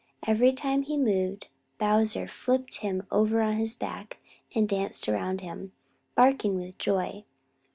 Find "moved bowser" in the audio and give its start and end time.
0.97-2.27